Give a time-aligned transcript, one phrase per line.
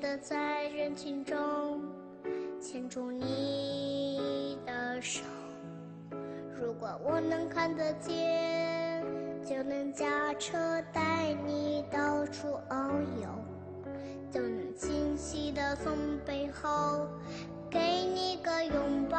[0.00, 1.80] 的在人群中
[2.60, 5.22] 牵住你的手，
[6.54, 9.02] 如果我能看得见，
[9.44, 10.58] 就能驾车
[10.92, 13.28] 带你到处遨游，
[14.30, 17.06] 就能清晰的从背后
[17.70, 19.16] 给你个拥抱。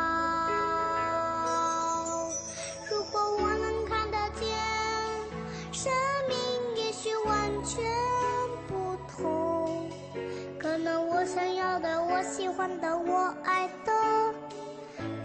[11.27, 13.91] 想要的我喜欢的我爱的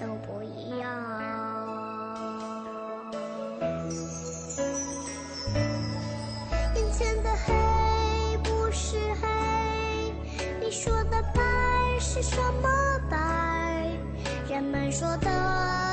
[0.01, 0.91] 都不一样。
[6.75, 9.29] 眼前的黑不是黑
[10.61, 11.41] 你说的白
[12.01, 12.69] 是什么
[13.09, 13.97] 白？
[14.49, 15.92] 人们说的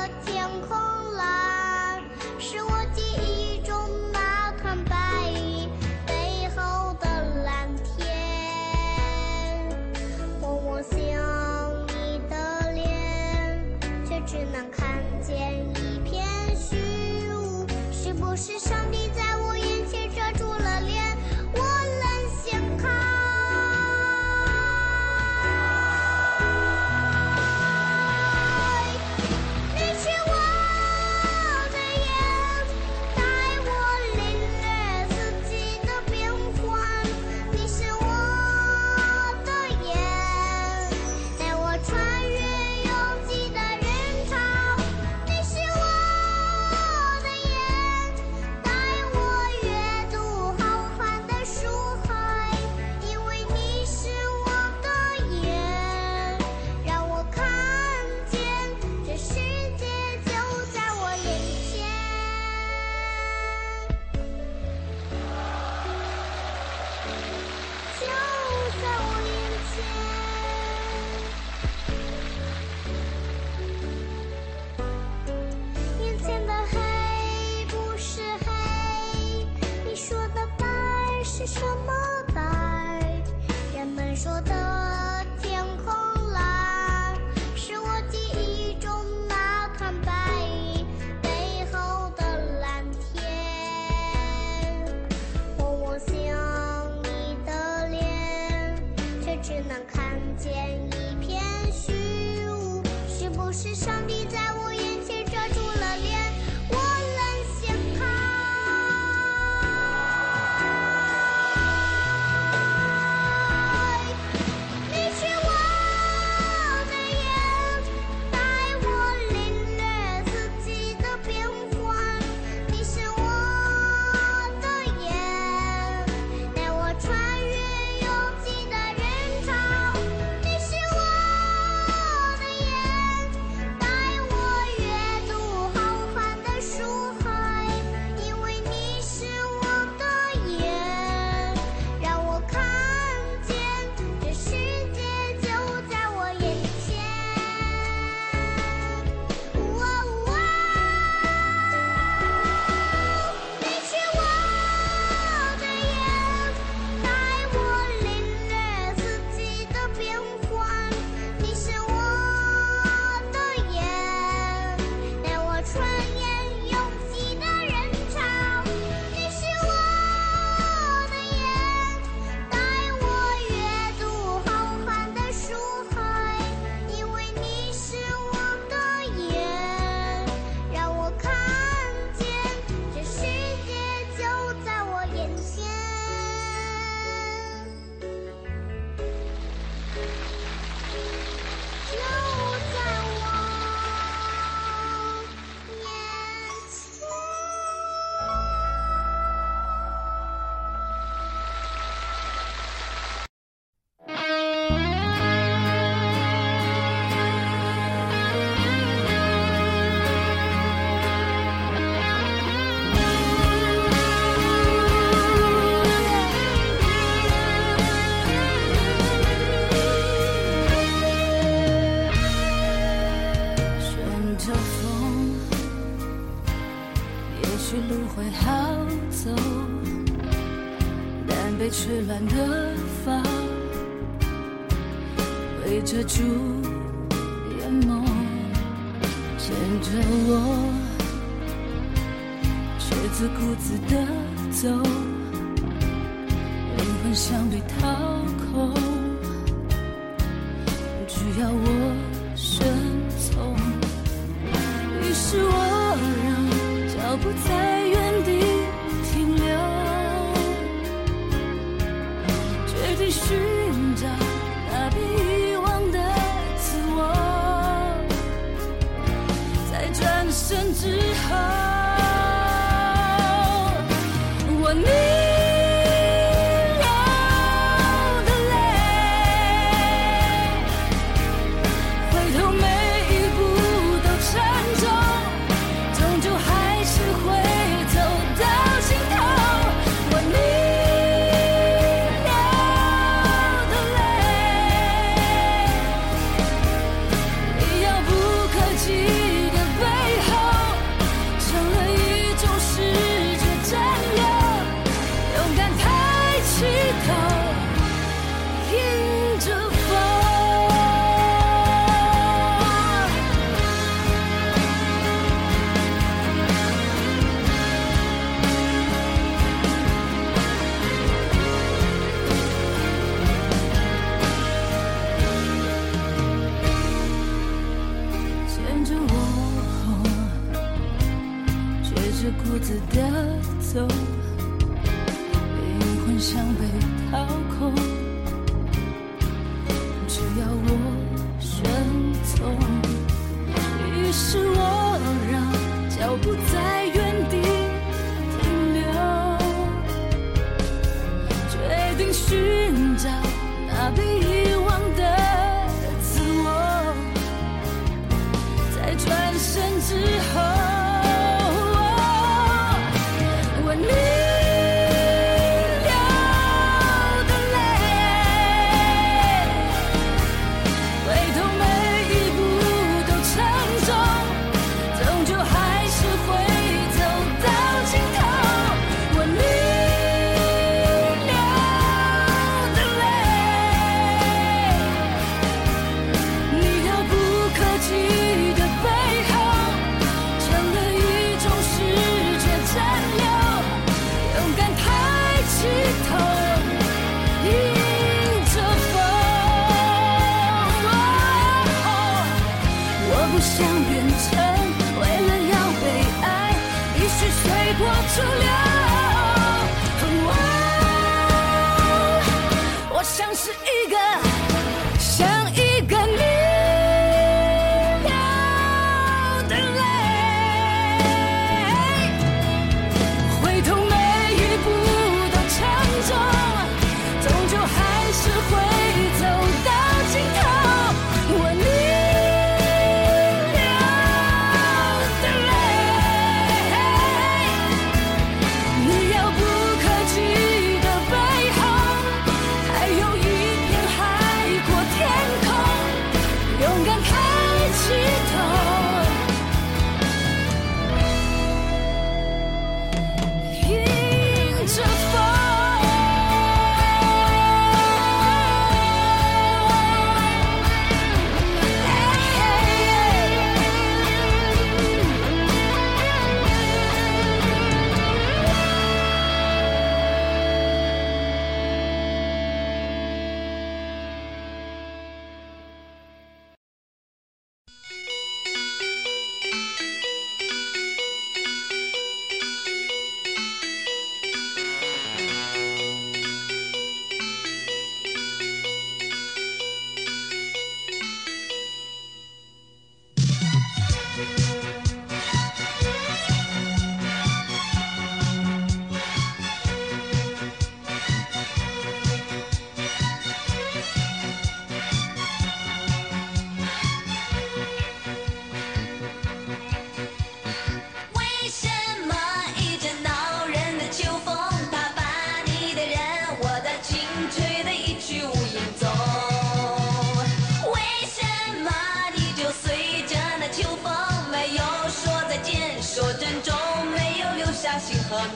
[413.40, 413.69] 是。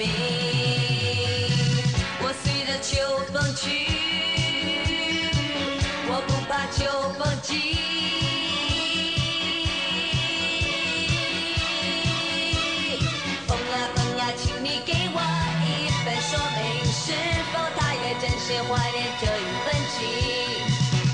[0.06, 1.50] 你，
[2.20, 2.92] 我随着秋
[3.32, 3.64] 风去，
[6.08, 6.84] 我不怕秋
[7.18, 7.48] 风起。
[13.46, 15.18] 风呀风呀，请你给我
[15.64, 17.02] 一份说明，是
[17.52, 19.98] 否他也真心怀念这一份情？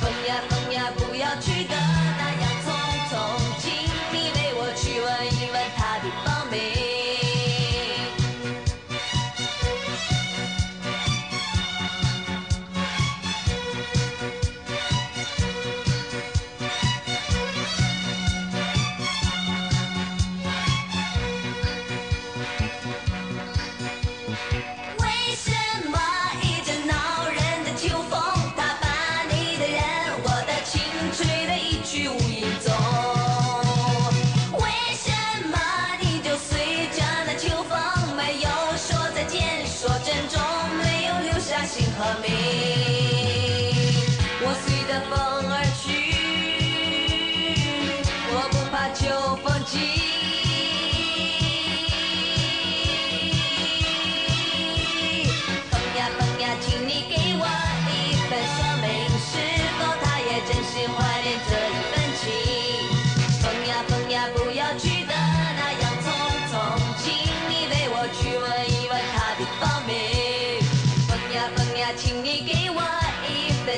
[0.00, 1.99] 风呀风呀，不要去等。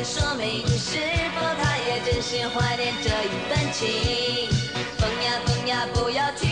[0.05, 0.99] 说明是
[1.33, 3.87] 否他也真心怀念这一段情？
[4.99, 6.52] 疯呀疯呀，不要停！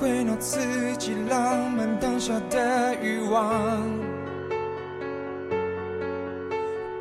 [0.00, 0.58] 会拿自
[0.96, 3.82] 己浪漫当下的欲望。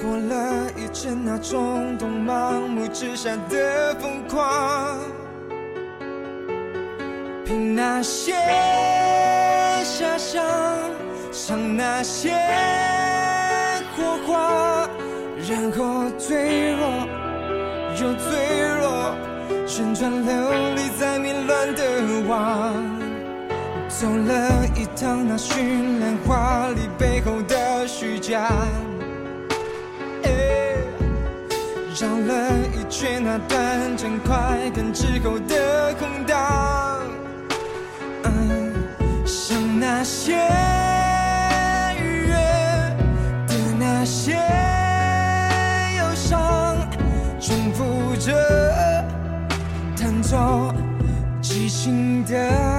[0.01, 4.99] 过了一阵那冲动，盲目之下的疯狂，
[7.45, 8.33] 凭那些
[9.85, 10.43] 遐想，
[11.31, 12.33] 像那些
[13.95, 14.89] 火花，
[15.49, 16.81] 然后脆弱
[18.01, 18.27] 又脆
[18.81, 19.15] 弱，
[19.65, 21.38] 旋转流离在迷。
[21.75, 21.81] 的
[22.27, 22.73] 网
[23.87, 28.49] 走了一趟，那绚烂华丽背后的虚假
[31.99, 36.37] 绕了一圈，那短暂快感之后的空荡，
[39.25, 40.78] 像那些。
[52.29, 52.78] down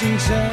[0.00, 0.49] 清晨。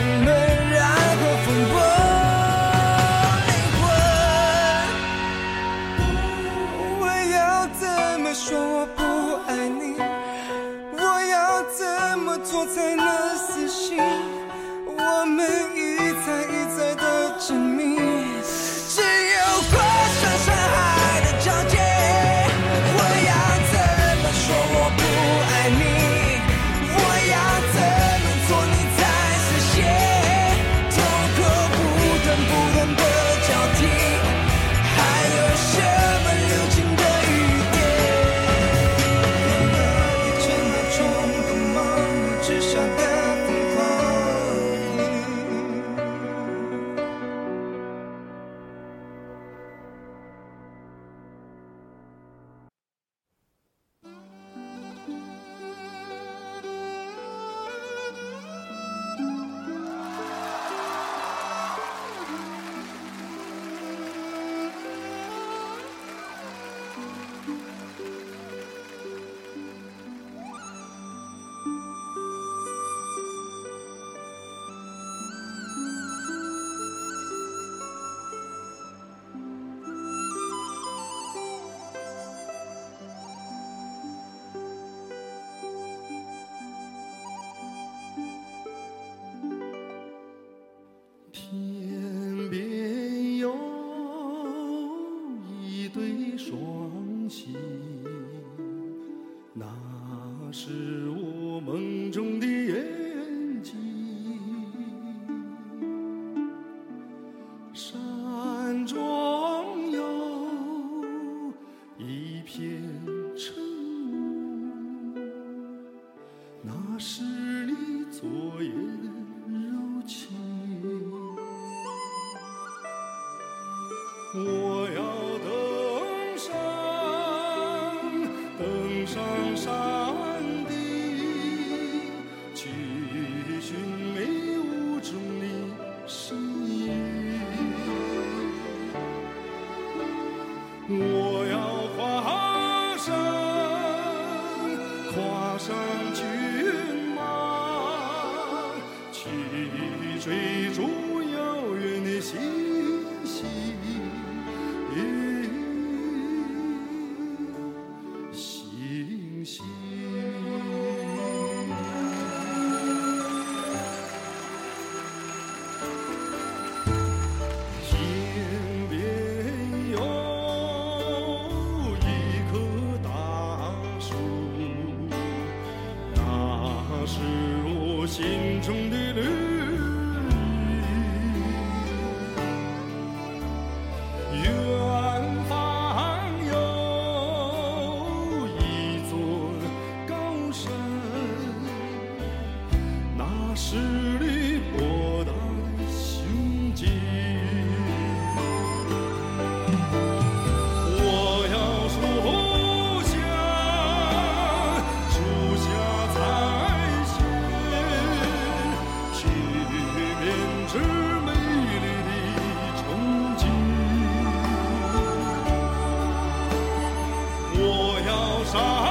[218.48, 218.87] songs.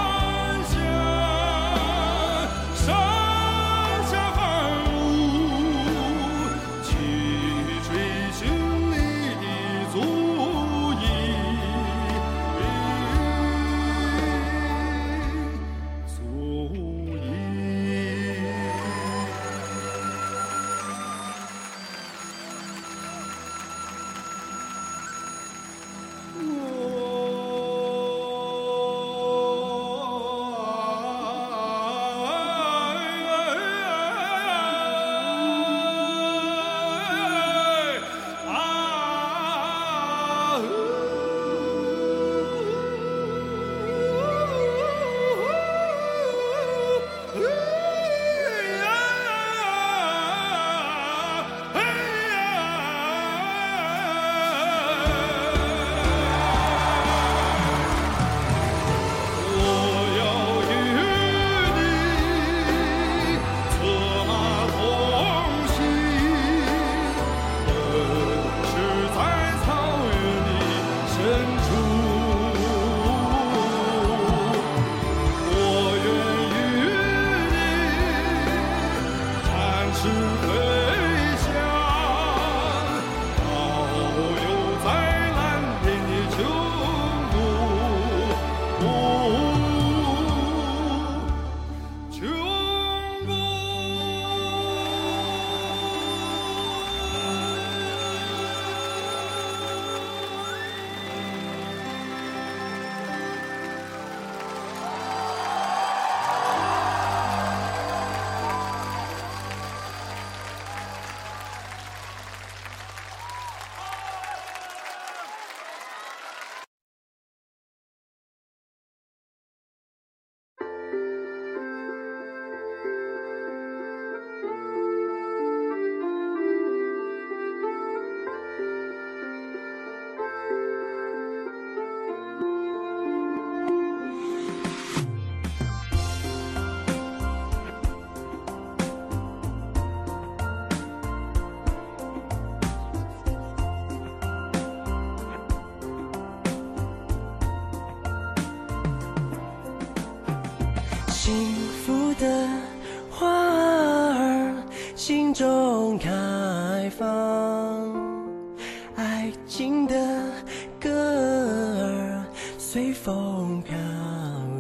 [163.06, 163.72] 风飘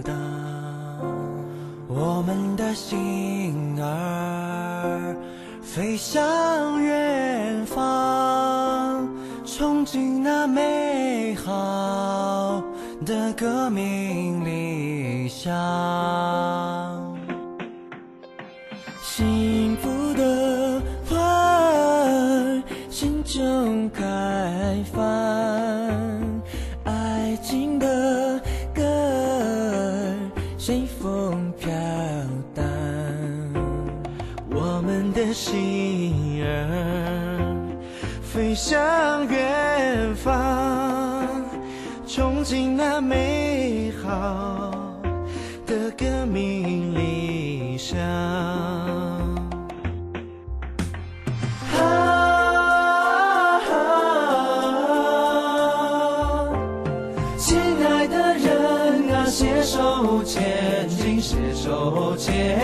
[0.04, 0.14] 荡
[1.88, 5.16] 我们的心儿
[5.60, 9.08] 飞向远方
[9.44, 12.62] 憧憬那美好
[13.04, 15.52] 的革命理想
[47.86, 47.96] 想。
[48.00, 49.20] 啊，
[57.38, 62.58] 亲爱的人啊，携手前进，携手前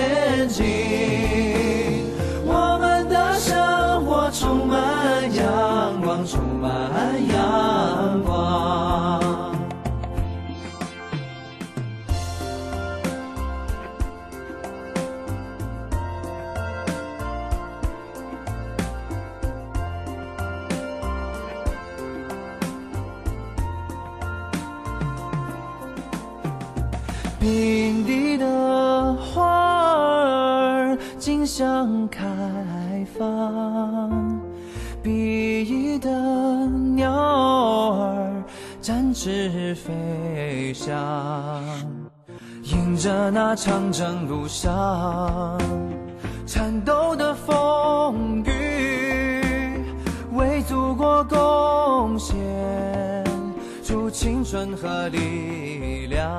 [39.13, 40.97] 翅飞翔，
[42.63, 45.61] 迎着那长征路上
[46.47, 49.85] 颤抖的风雨，
[50.33, 52.35] 为祖国贡献
[53.85, 56.33] 出青春和力量。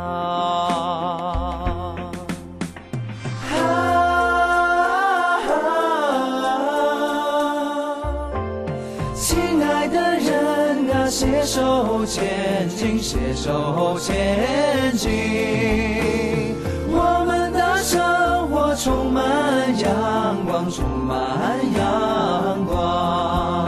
[11.46, 16.56] 手前进，携手前进。
[16.90, 23.68] 我们的生活充满阳光，充满阳光。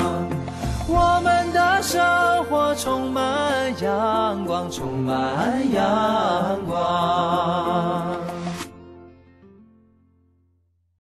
[0.88, 2.02] 我们的生
[2.46, 7.65] 活充满阳光，充满阳光。